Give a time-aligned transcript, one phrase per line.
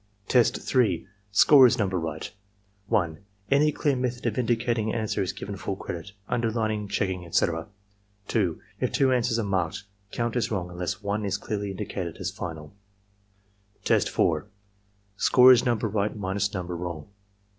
[0.27, 0.73] Tests
[1.31, 2.31] (Score is number right.)
[2.87, 3.19] 1.
[3.51, 7.67] Any clear method of indicating answer is given full credit— underlining, checking, etc.
[8.27, 8.59] 2.
[8.79, 12.73] If two answers are marked, count as wrong unless one is clearly indicated as final
[13.85, 14.47] Test 4
[15.17, 17.07] (Score is number right minus number wrong.)